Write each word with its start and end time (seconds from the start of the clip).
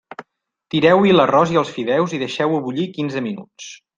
Tireu-hi 0.75 1.11
l'arròs 1.17 1.51
i 1.55 1.59
els 1.61 1.75
fideus 1.77 2.17
i 2.19 2.21
deixeu-ho 2.25 2.63
bullir 2.69 2.89
quinze 2.97 3.25
minuts. 3.29 3.73